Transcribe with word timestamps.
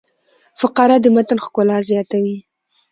فقره 0.59 0.95
د 1.03 1.05
متن 1.15 1.37
ښکلا 1.45 1.77
زیاتوي. 1.89 2.37